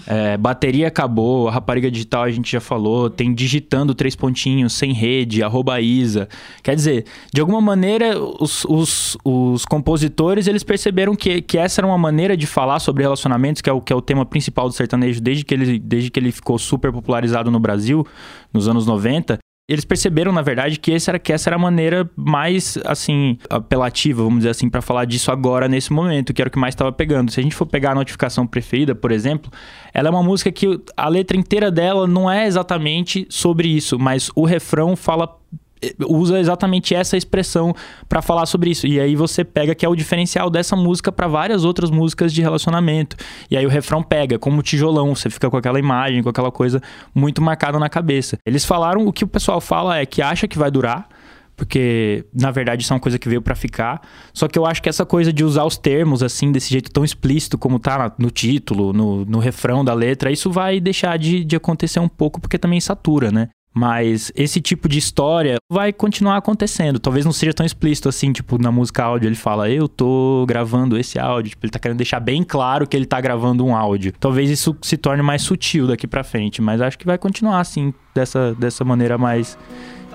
é, 0.07 0.37
Bateria 0.37 0.89
Acabou, 0.89 1.49
a 1.49 1.53
Rapariga 1.53 1.91
Digital 1.91 2.25
a 2.25 2.31
gente 2.31 2.53
já 2.53 2.61
falou, 2.61 3.09
tem 3.09 3.33
Digitando 3.33 3.95
Três 3.95 4.15
Pontinhos, 4.15 4.75
Sem 4.75 4.93
Rede, 4.93 5.43
arroba 5.43 5.81
Isa. 5.81 6.29
Quer 6.63 6.75
dizer, 6.75 7.07
de 7.33 7.41
alguma 7.41 7.63
maneira, 7.63 8.21
os, 8.21 8.67
os, 8.67 9.17
os 9.25 9.65
compositores, 9.65 10.47
eles 10.47 10.63
perceberam 10.63 11.17
que, 11.17 11.41
que 11.41 11.57
essa 11.57 11.81
era 11.81 11.87
uma 11.87 11.97
maneira 11.97 12.37
de 12.37 12.47
falar 12.47 12.79
sobre 12.79 13.05
relacionamentos, 13.05 13.63
que 13.63 13.71
é 13.71 13.73
o, 13.73 13.81
que 13.81 13.91
é 13.91 13.97
o 13.97 14.03
tema 14.03 14.27
principal 14.27 14.69
do 14.69 14.75
sertanejo 14.75 15.19
desde 15.19 15.47
que 15.47 15.55
ele, 15.55 15.79
desde 15.79 16.11
que 16.11 16.21
ele 16.21 16.31
ficou 16.31 16.59
super 16.59 16.93
popularizado 16.93 17.51
no 17.51 17.59
Brasil, 17.59 18.07
nos 18.53 18.69
anos 18.69 18.87
90, 18.87 19.39
eles 19.69 19.85
perceberam, 19.85 20.31
na 20.31 20.43
verdade, 20.43 20.79
que, 20.79 20.93
esse 20.93 21.11
era, 21.11 21.19
que 21.19 21.33
essa 21.33 21.49
era 21.49 21.57
a 21.57 21.59
maneira 21.59 22.09
mais, 22.15 22.79
assim, 22.85 23.37
apelativa, 23.51 24.23
vamos 24.23 24.39
dizer 24.39 24.51
assim, 24.51 24.71
pra 24.71 24.81
falar 24.81 25.05
disso 25.07 25.33
agora, 25.33 25.67
nesse 25.67 25.93
momento, 25.93 26.33
que 26.33 26.41
era 26.41 26.49
o 26.49 26.53
que 26.53 26.59
mais 26.59 26.73
estava 26.73 26.93
pegando. 26.93 27.33
Se 27.33 27.41
a 27.41 27.43
gente 27.43 27.55
for 27.55 27.67
pegar 27.67 27.91
a 27.91 27.95
notificação 27.97 28.47
preferida, 28.47 28.95
por 28.95 29.11
exemplo, 29.11 29.51
ela 29.93 30.09
é 30.09 30.11
uma 30.11 30.23
música 30.23 30.53
que 30.53 30.81
a 30.97 31.09
letra 31.09 31.37
inteira 31.37 31.69
dela 31.69 32.07
não 32.07 32.31
é 32.31 32.47
exatamente 32.47 33.27
sobre 33.29 33.67
isso, 33.67 33.99
mas 33.99 34.31
o 34.37 34.45
refrão 34.45 34.95
fala 34.95 35.37
usa 36.09 36.39
exatamente 36.39 36.95
essa 36.95 37.17
expressão 37.17 37.75
pra 38.09 38.23
falar 38.23 38.47
sobre 38.47 38.71
isso. 38.71 38.87
E 38.87 39.01
aí 39.01 39.15
você 39.15 39.45
pega 39.45 39.75
que 39.75 39.85
é 39.85 39.89
o 39.89 39.95
diferencial 39.95 40.49
dessa 40.51 40.75
música 40.75 41.13
pra 41.13 41.27
várias 41.27 41.65
outras 41.65 41.91
músicas 41.91 42.33
de 42.33 42.41
relacionamento. 42.41 43.17
E 43.51 43.57
aí 43.57 43.67
o 43.67 43.69
refrão 43.69 44.03
pega, 44.03 44.39
como 44.39 44.63
tijolão, 44.63 45.15
você 45.15 45.29
fica 45.31 45.51
com 45.51 45.57
aquela 45.57 45.79
imagem, 45.79 46.23
com 46.23 46.29
aquela 46.29 46.51
coisa 46.51 46.81
muito 47.15 47.43
marcada 47.43 47.79
na 47.79 47.89
cabeça. 47.89 48.39
Eles 48.47 48.65
falaram, 48.65 49.07
o 49.07 49.13
que 49.13 49.25
o 49.25 49.29
pessoal 49.29 49.61
fala 49.61 49.99
é 49.99 50.07
que 50.07 50.23
acha 50.23 50.49
que 50.49 50.59
vai 50.59 50.71
durar, 50.71 51.09
porque 51.57 52.27
na 52.35 52.51
verdade 52.51 52.83
isso 52.83 52.93
é 52.93 52.95
uma 52.95 53.01
coisa 53.01 53.19
que 53.19 53.29
veio 53.29 53.41
pra 53.41 53.55
ficar. 53.55 54.01
Só 54.33 54.47
que 54.47 54.59
eu 54.59 54.67
acho 54.67 54.83
que 54.83 54.89
essa 54.89 55.07
coisa 55.07 55.33
de 55.33 55.43
usar 55.43 55.65
os 55.65 55.77
termos 55.79 56.23
assim, 56.23 56.53
desse 56.53 56.71
jeito 56.71 56.91
tão 56.91 57.05
explícito 57.05 57.57
como 57.57 57.79
tá 57.79 58.15
no 58.19 58.31
título, 58.31 58.93
no, 58.93 59.25
no 59.25 59.39
refrão 59.39 59.85
da 59.85 59.95
letra, 59.95 60.31
isso 60.31 60.51
vai 60.51 60.81
deixar 60.81 61.19
de, 61.19 61.45
de 61.45 61.57
acontecer 61.57 61.99
um 61.99 62.09
pouco, 62.09 62.41
porque 62.41 62.59
também 62.59 62.81
satura, 62.81 63.31
né? 63.31 63.49
Mas 63.77 64.33
esse 64.35 64.59
tipo 64.59 64.89
de 64.89 64.99
história 64.99 65.59
vai 65.71 65.93
continuar 65.93 66.39
acontecendo. 66.39 66.99
Talvez 66.99 67.27
não 67.27 67.33
seja 67.33 67.53
tão 67.53 67.67
explícito 67.67 68.09
assim, 68.09 68.33
tipo, 68.33 68.57
na 68.57 68.73
música 68.73 69.05
áudio 69.05 69.29
ele 69.29 69.35
fala, 69.35 69.69
eu 69.69 69.87
tô 69.87 70.47
gravando 70.49 70.97
esse 70.97 71.19
áudio. 71.19 71.51
Tipo, 71.51 71.67
ele 71.67 71.71
tá 71.71 71.79
querendo 71.79 71.99
deixar 71.99 72.19
bem 72.19 72.43
claro 72.43 72.87
que 72.87 72.97
ele 72.97 73.05
tá 73.05 73.21
gravando 73.21 73.67
um 73.67 73.77
áudio. 73.77 74.15
Talvez 74.19 74.49
isso 74.49 74.75
se 74.81 74.97
torne 74.97 75.23
mais 75.23 75.43
sutil 75.43 75.87
daqui 75.87 76.07
pra 76.07 76.25
frente, 76.25 76.63
mas 76.63 76.81
acho 76.81 76.99
que 76.99 77.05
vai 77.05 77.19
continuar 77.19 77.61
assim, 77.61 77.93
dessa, 78.15 78.55
dessa 78.55 78.83
maneira 78.83 79.19
mais, 79.19 79.59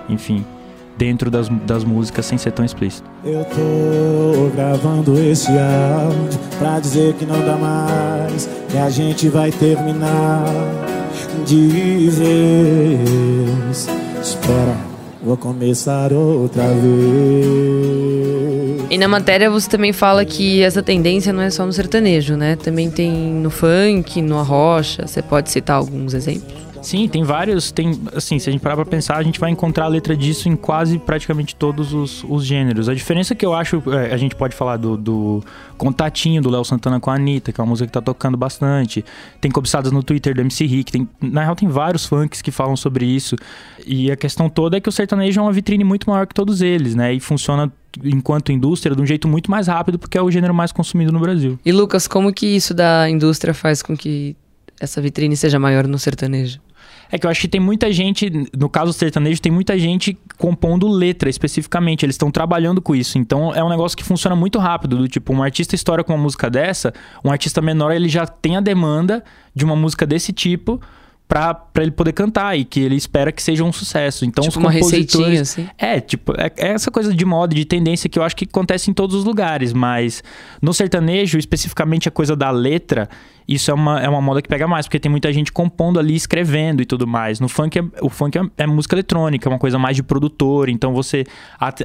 enfim, 0.08 0.44
dentro 0.98 1.30
das, 1.30 1.48
das 1.48 1.84
músicas 1.84 2.26
sem 2.26 2.38
ser 2.38 2.50
tão 2.50 2.64
explícito. 2.64 3.08
Eu 3.24 3.44
tô 3.44 4.50
gravando 4.56 5.16
esse 5.20 5.52
áudio 5.52 6.40
pra 6.58 6.80
dizer 6.80 7.14
que 7.14 7.24
não 7.24 7.40
dá 7.46 7.56
mais, 7.56 8.48
que 8.68 8.76
a 8.76 8.90
gente 8.90 9.28
vai 9.28 9.52
terminar 9.52 10.42
de 11.44 12.08
vez. 12.10 13.88
Espera, 14.20 14.76
vou 15.22 15.36
começar 15.36 16.12
outra 16.12 16.68
vez. 16.68 18.02
E 18.90 18.98
na 18.98 19.08
matéria 19.08 19.50
você 19.50 19.68
também 19.68 19.92
fala 19.92 20.24
que 20.24 20.62
essa 20.62 20.82
tendência 20.82 21.32
não 21.32 21.42
é 21.42 21.50
só 21.50 21.64
no 21.64 21.72
sertanejo, 21.72 22.36
né? 22.36 22.56
Também 22.56 22.90
tem 22.90 23.10
no 23.10 23.50
funk, 23.50 24.20
no 24.20 24.38
arrocha. 24.38 25.06
Você 25.06 25.22
pode 25.22 25.50
citar 25.50 25.76
alguns 25.76 26.12
exemplos? 26.14 26.71
Sim, 26.82 27.08
tem 27.08 27.22
vários. 27.22 27.70
Tem, 27.70 27.98
assim, 28.14 28.38
se 28.38 28.50
a 28.50 28.52
gente 28.52 28.60
parar 28.60 28.74
pra 28.74 28.84
pensar, 28.84 29.16
a 29.16 29.22
gente 29.22 29.38
vai 29.38 29.50
encontrar 29.50 29.84
a 29.84 29.88
letra 29.88 30.16
disso 30.16 30.48
em 30.48 30.56
quase 30.56 30.98
praticamente 30.98 31.54
todos 31.54 31.94
os, 31.94 32.24
os 32.24 32.44
gêneros. 32.44 32.88
A 32.88 32.94
diferença 32.94 33.34
que 33.34 33.46
eu 33.46 33.54
acho, 33.54 33.82
é, 33.92 34.12
a 34.12 34.16
gente 34.16 34.34
pode 34.34 34.54
falar 34.54 34.76
do, 34.76 34.96
do 34.96 35.44
Contatinho 35.78 36.42
do 36.42 36.50
Léo 36.50 36.64
Santana 36.64 36.98
com 36.98 37.10
a 37.10 37.14
Anitta, 37.14 37.52
que 37.52 37.60
é 37.60 37.64
uma 37.64 37.70
música 37.70 37.86
que 37.86 37.92
tá 37.92 38.02
tocando 38.02 38.36
bastante. 38.36 39.04
Tem 39.40 39.50
cobiçadas 39.50 39.92
no 39.92 40.02
Twitter 40.02 40.34
do 40.34 40.40
MC 40.40 40.66
Rick. 40.66 40.92
Tem, 40.92 41.08
na 41.20 41.44
real, 41.44 41.54
tem 41.54 41.68
vários 41.68 42.04
funks 42.04 42.42
que 42.42 42.50
falam 42.50 42.76
sobre 42.76 43.06
isso. 43.06 43.36
E 43.86 44.10
a 44.10 44.16
questão 44.16 44.48
toda 44.48 44.76
é 44.76 44.80
que 44.80 44.88
o 44.88 44.92
sertanejo 44.92 45.40
é 45.40 45.42
uma 45.42 45.52
vitrine 45.52 45.84
muito 45.84 46.10
maior 46.10 46.26
que 46.26 46.34
todos 46.34 46.60
eles, 46.60 46.94
né? 46.94 47.14
E 47.14 47.20
funciona 47.20 47.72
enquanto 48.02 48.50
indústria 48.50 48.96
de 48.96 49.02
um 49.02 49.06
jeito 49.06 49.28
muito 49.28 49.50
mais 49.50 49.68
rápido, 49.68 49.98
porque 49.98 50.16
é 50.16 50.22
o 50.22 50.30
gênero 50.30 50.54
mais 50.54 50.72
consumido 50.72 51.12
no 51.12 51.20
Brasil. 51.20 51.58
E 51.64 51.72
Lucas, 51.72 52.08
como 52.08 52.32
que 52.32 52.46
isso 52.46 52.74
da 52.74 53.08
indústria 53.08 53.54
faz 53.54 53.82
com 53.82 53.96
que 53.96 54.36
essa 54.80 55.00
vitrine 55.00 55.36
seja 55.36 55.58
maior 55.58 55.86
no 55.86 55.98
sertanejo? 55.98 56.58
É 57.12 57.18
que 57.18 57.26
eu 57.26 57.30
acho 57.30 57.42
que 57.42 57.48
tem 57.48 57.60
muita 57.60 57.92
gente, 57.92 58.32
no 58.56 58.70
caso 58.70 58.90
sertanejo, 58.90 59.38
tem 59.40 59.52
muita 59.52 59.78
gente 59.78 60.18
compondo 60.38 60.88
letra 60.88 61.28
especificamente. 61.28 62.06
Eles 62.06 62.14
estão 62.14 62.30
trabalhando 62.30 62.80
com 62.80 62.96
isso. 62.96 63.18
Então 63.18 63.54
é 63.54 63.62
um 63.62 63.68
negócio 63.68 63.94
que 63.96 64.02
funciona 64.02 64.34
muito 64.34 64.58
rápido. 64.58 64.96
Do 64.96 65.06
tipo, 65.06 65.30
um 65.34 65.42
artista 65.42 65.74
estoura 65.74 66.02
com 66.02 66.14
uma 66.14 66.22
música 66.22 66.48
dessa, 66.48 66.90
um 67.22 67.30
artista 67.30 67.60
menor 67.60 67.92
ele 67.92 68.08
já 68.08 68.26
tem 68.26 68.56
a 68.56 68.60
demanda 68.60 69.22
de 69.54 69.62
uma 69.62 69.76
música 69.76 70.06
desse 70.06 70.32
tipo 70.32 70.80
pra, 71.32 71.54
pra 71.54 71.82
ele 71.82 71.92
poder 71.92 72.12
cantar 72.12 72.58
e 72.58 72.64
que 72.64 72.78
ele 72.78 72.94
espera 72.94 73.32
que 73.32 73.42
seja 73.42 73.64
um 73.64 73.72
sucesso. 73.72 74.24
Então 74.24 74.44
tipo 74.44 74.58
os 74.58 74.64
compositores. 74.64 75.40
assim? 75.40 75.68
É, 75.78 75.98
tipo, 75.98 76.32
é, 76.38 76.52
é 76.56 76.68
essa 76.72 76.90
coisa 76.90 77.14
de 77.14 77.24
moda, 77.24 77.54
de 77.54 77.64
tendência 77.64 78.08
que 78.08 78.18
eu 78.18 78.22
acho 78.22 78.36
que 78.36 78.44
acontece 78.44 78.90
em 78.90 78.94
todos 78.94 79.16
os 79.16 79.24
lugares, 79.24 79.72
mas 79.72 80.22
no 80.60 80.74
sertanejo, 80.74 81.38
especificamente 81.38 82.06
a 82.06 82.10
coisa 82.10 82.36
da 82.36 82.50
letra, 82.50 83.08
isso 83.48 83.70
é 83.70 83.74
uma, 83.74 84.00
é 84.00 84.08
uma 84.08 84.20
moda 84.20 84.40
que 84.40 84.48
pega 84.48 84.66
mais, 84.68 84.86
porque 84.86 84.98
tem 85.00 85.10
muita 85.10 85.32
gente 85.32 85.52
compondo 85.52 85.98
ali, 85.98 86.14
escrevendo 86.14 86.80
e 86.82 86.84
tudo 86.86 87.06
mais. 87.06 87.40
No 87.40 87.48
funk, 87.48 87.78
é- 87.78 87.84
o 88.00 88.08
funk 88.08 88.38
é, 88.38 88.42
é 88.58 88.66
música 88.66 88.94
eletrônica, 88.94 89.48
é 89.48 89.50
uma 89.52 89.58
coisa 89.58 89.78
mais 89.78 89.96
de 89.96 90.02
produtor, 90.02 90.68
então 90.68 90.92
você. 90.92 91.24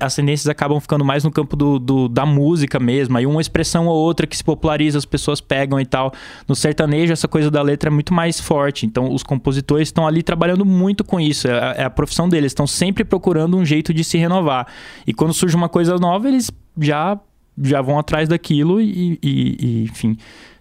as 0.02 0.16
tendências 0.16 0.48
acabam 0.48 0.80
ficando 0.80 1.04
mais 1.04 1.24
no 1.24 1.32
campo 1.32 1.56
do, 1.56 1.80
do- 1.80 2.08
da 2.08 2.26
música 2.26 2.80
mesmo. 2.80 3.18
Aí 3.18 3.26
uma 3.26 3.42
expressão 3.42 3.88
ou 3.88 3.96
outra 3.96 4.26
que 4.28 4.36
se 4.38 4.44
populariza, 4.44 4.98
as 4.98 5.06
pessoas 5.06 5.42
pegam 5.42 5.80
e 5.80 5.86
tal. 5.86 6.12
No 6.48 6.56
sertanejo, 6.56 7.12
essa 7.14 7.28
coisa 7.28 7.50
da 7.52 7.62
letra 7.62 7.90
é 7.90 7.92
muito 7.92 8.14
mais 8.14 8.40
forte. 8.40 8.86
Então 8.86 9.14
os 9.14 9.24
compositores 9.24 9.88
estão 9.88 10.06
ali 10.08 10.22
trabalhando 10.24 10.66
muito 10.66 11.04
com 11.04 11.20
isso. 11.20 11.48
É, 11.48 11.52
a- 11.52 11.74
é 11.78 11.84
a 11.84 11.90
profissão 11.90 12.30
deles, 12.30 12.52
estão 12.52 12.68
sempre 12.68 13.04
procurando 13.04 13.58
um 13.58 13.66
jeito 13.66 13.94
de 13.94 14.04
se 14.04 14.18
renovar. 14.18 14.68
E 15.06 15.14
quando 15.14 15.34
surge 15.34 15.56
uma 15.56 15.70
coisa 15.70 15.96
nova, 15.98 16.28
eles 16.28 16.52
já, 16.80 17.20
já 17.62 17.82
vão 17.82 17.98
atrás 18.00 18.30
daquilo 18.30 18.80
e, 18.82 19.20
e- 19.24 19.58
e, 19.60 19.84
enfim 19.84 20.18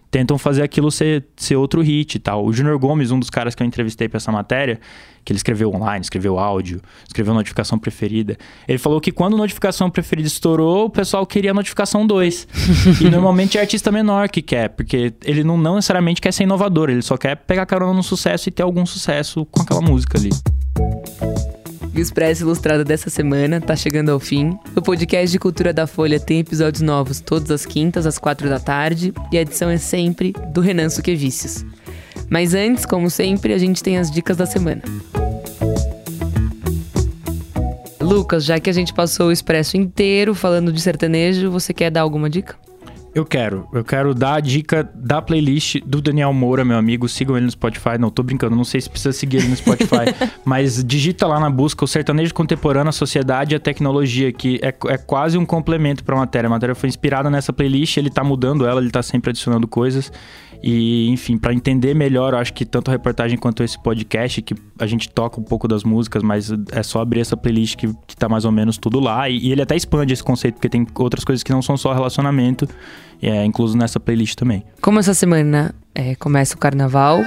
tentam 0.09 0.37
fazer 0.37 0.63
aquilo 0.63 0.91
ser, 0.91 1.25
ser 1.35 1.55
outro 1.55 1.81
hit 1.81 2.15
e 2.15 2.19
tal. 2.19 2.45
O 2.45 2.53
Junior 2.53 2.77
Gomes, 2.79 3.11
um 3.11 3.19
dos 3.19 3.29
caras 3.29 3.53
que 3.55 3.61
eu 3.61 3.67
entrevistei 3.67 4.07
pra 4.07 4.17
essa 4.17 4.31
matéria, 4.31 4.79
que 5.23 5.33
ele 5.33 5.37
escreveu 5.37 5.69
online, 5.73 6.01
escreveu 6.01 6.39
áudio, 6.39 6.81
escreveu 7.05 7.33
notificação 7.33 7.77
preferida, 7.77 8.37
ele 8.67 8.77
falou 8.77 9.01
que 9.01 9.11
quando 9.11 9.35
notificação 9.35 9.89
preferida 9.89 10.27
estourou, 10.27 10.85
o 10.85 10.89
pessoal 10.89 11.25
queria 11.25 11.53
notificação 11.53 12.07
2. 12.07 12.47
e 13.01 13.09
normalmente 13.09 13.57
é 13.57 13.61
artista 13.61 13.91
menor 13.91 14.29
que 14.29 14.41
quer, 14.41 14.69
porque 14.69 15.13
ele 15.25 15.43
não, 15.43 15.57
não 15.57 15.75
necessariamente 15.75 16.21
quer 16.21 16.31
ser 16.31 16.43
inovador, 16.43 16.89
ele 16.89 17.01
só 17.01 17.17
quer 17.17 17.35
pegar 17.35 17.65
carona 17.65 17.93
no 17.93 18.03
sucesso 18.03 18.47
e 18.47 18.51
ter 18.51 18.63
algum 18.63 18.85
sucesso 18.85 19.45
com 19.45 19.61
aquela 19.61 19.81
música 19.81 20.17
ali. 20.17 20.29
O 21.97 21.99
Expresso 21.99 22.43
Ilustrado 22.43 22.85
dessa 22.85 23.09
semana 23.09 23.59
tá 23.59 23.75
chegando 23.75 24.09
ao 24.09 24.19
fim. 24.19 24.55
O 24.75 24.81
podcast 24.83 25.31
de 25.31 25.39
Cultura 25.39 25.73
da 25.73 25.87
Folha 25.87 26.19
tem 26.19 26.41
episódios 26.41 26.83
novos 26.83 27.19
todas 27.19 27.49
as 27.49 27.65
quintas, 27.65 28.05
às 28.05 28.19
quatro 28.19 28.47
da 28.47 28.59
tarde. 28.59 29.11
E 29.31 29.37
a 29.37 29.41
edição 29.41 29.67
é 29.67 29.79
sempre 29.79 30.31
do 30.49 30.61
Renan 30.61 30.89
Suquevicius. 30.89 31.65
Mas 32.29 32.53
antes, 32.53 32.85
como 32.85 33.09
sempre, 33.09 33.51
a 33.51 33.57
gente 33.57 33.81
tem 33.81 33.97
as 33.97 34.11
dicas 34.11 34.37
da 34.37 34.45
semana. 34.45 34.83
Lucas, 37.99 38.45
já 38.45 38.59
que 38.59 38.69
a 38.69 38.73
gente 38.73 38.93
passou 38.93 39.29
o 39.29 39.31
Expresso 39.31 39.75
inteiro 39.75 40.35
falando 40.35 40.71
de 40.71 40.79
sertanejo, 40.79 41.49
você 41.49 41.73
quer 41.73 41.89
dar 41.89 42.01
alguma 42.01 42.29
dica? 42.29 42.55
Eu 43.13 43.25
quero. 43.25 43.67
Eu 43.73 43.83
quero 43.83 44.13
dar 44.13 44.35
a 44.35 44.39
dica 44.39 44.87
da 44.93 45.21
playlist 45.21 45.77
do 45.85 46.01
Daniel 46.01 46.31
Moura, 46.33 46.63
meu 46.63 46.77
amigo. 46.77 47.09
Sigam 47.09 47.35
ele 47.35 47.45
no 47.45 47.51
Spotify. 47.51 47.97
Não, 47.99 48.09
tô 48.09 48.21
brincando. 48.21 48.55
Não 48.55 48.63
sei 48.63 48.81
se 48.81 48.89
precisa 48.89 49.11
seguir 49.11 49.37
ele 49.37 49.47
no 49.47 49.55
Spotify. 49.55 50.05
mas 50.45 50.83
digita 50.83 51.25
lá 51.25 51.39
na 51.39 51.49
busca 51.49 51.83
o 51.83 51.87
sertanejo 51.87 52.33
contemporâneo, 52.33 52.89
a 52.89 52.93
sociedade 52.93 53.53
e 53.53 53.55
a 53.55 53.59
tecnologia, 53.59 54.31
que 54.31 54.59
é, 54.61 54.67
é 54.67 54.97
quase 54.97 55.37
um 55.37 55.45
complemento 55.45 56.03
pra 56.03 56.15
matéria. 56.15 56.47
A 56.47 56.49
matéria 56.49 56.75
foi 56.75 56.89
inspirada 56.89 57.29
nessa 57.29 57.51
playlist. 57.51 57.97
Ele 57.97 58.09
tá 58.09 58.23
mudando 58.23 58.65
ela, 58.67 58.79
ele 58.79 58.91
tá 58.91 59.01
sempre 59.01 59.31
adicionando 59.31 59.67
coisas. 59.67 60.11
E, 60.63 61.07
enfim, 61.09 61.37
pra 61.37 61.53
entender 61.53 61.93
melhor, 61.93 62.33
eu 62.33 62.39
acho 62.39 62.53
que 62.53 62.65
tanto 62.65 62.89
a 62.89 62.91
reportagem 62.91 63.37
quanto 63.37 63.63
esse 63.63 63.77
podcast, 63.81 64.41
que 64.41 64.55
a 64.79 64.87
gente 64.87 65.09
toca 65.09 65.39
um 65.39 65.43
pouco 65.43 65.67
das 65.67 65.83
músicas, 65.83 66.23
mas 66.23 66.51
é 66.71 66.83
só 66.83 67.01
abrir 67.01 67.21
essa 67.21 67.37
playlist 67.37 67.75
que, 67.75 67.87
que 68.05 68.15
tá 68.15 68.27
mais 68.27 68.45
ou 68.45 68.51
menos 68.51 68.77
tudo 68.77 68.99
lá. 68.99 69.29
E, 69.29 69.37
e 69.37 69.51
ele 69.51 69.61
até 69.61 69.75
expande 69.75 70.13
esse 70.13 70.23
conceito, 70.23 70.55
porque 70.55 70.69
tem 70.69 70.85
outras 70.95 71.23
coisas 71.23 71.43
que 71.43 71.51
não 71.51 71.61
são 71.61 71.77
só 71.77 71.93
relacionamento, 71.93 72.67
é 73.21 73.45
incluso 73.45 73.77
nessa 73.77 73.99
playlist 73.99 74.35
também. 74.35 74.63
Como 74.81 74.99
essa 74.99 75.13
semana 75.13 75.73
é, 75.93 76.15
começa 76.15 76.55
o 76.55 76.57
carnaval, 76.57 77.21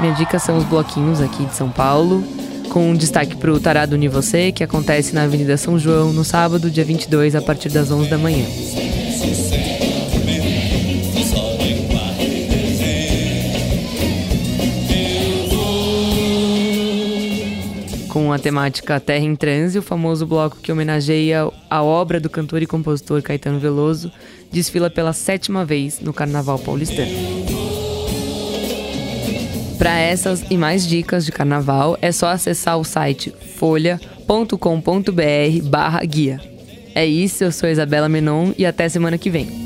minha 0.00 0.12
dica 0.14 0.38
são 0.38 0.58
os 0.58 0.64
bloquinhos 0.64 1.20
aqui 1.20 1.44
de 1.44 1.54
São 1.54 1.70
Paulo, 1.70 2.24
com 2.70 2.90
um 2.90 2.94
destaque 2.94 3.36
pro 3.36 3.60
Tarado 3.60 3.94
Uni 3.94 4.08
Você, 4.08 4.50
que 4.50 4.64
acontece 4.64 5.14
na 5.14 5.22
Avenida 5.22 5.56
São 5.56 5.78
João 5.78 6.12
no 6.12 6.24
sábado, 6.24 6.70
dia 6.70 6.84
22, 6.84 7.36
a 7.36 7.42
partir 7.42 7.68
das 7.68 7.90
11 7.90 8.10
da 8.10 8.18
manhã. 8.18 8.44
A 18.34 18.38
temática 18.38 19.00
Terra 19.00 19.24
em 19.24 19.34
Transe, 19.34 19.78
o 19.78 19.82
famoso 19.82 20.26
bloco 20.26 20.58
que 20.60 20.70
homenageia 20.70 21.48
a 21.70 21.82
obra 21.82 22.20
do 22.20 22.28
cantor 22.28 22.62
e 22.62 22.66
compositor 22.66 23.22
Caetano 23.22 23.58
Veloso 23.58 24.10
desfila 24.52 24.90
pela 24.90 25.12
sétima 25.12 25.64
vez 25.64 26.00
no 26.00 26.12
Carnaval 26.12 26.58
Paulistano. 26.58 27.12
Para 29.78 29.98
essas 29.98 30.44
e 30.50 30.56
mais 30.56 30.86
dicas 30.86 31.24
de 31.24 31.32
carnaval, 31.32 31.98
é 32.00 32.12
só 32.12 32.28
acessar 32.28 32.78
o 32.78 32.84
site 32.84 33.34
folha.com.br 33.56 34.28
barra 35.64 36.04
guia. 36.04 36.40
É 36.94 37.04
isso, 37.04 37.42
eu 37.42 37.50
sou 37.50 37.68
Isabela 37.68 38.08
Menon 38.08 38.52
e 38.56 38.64
até 38.64 38.88
semana 38.88 39.18
que 39.18 39.30
vem. 39.30 39.63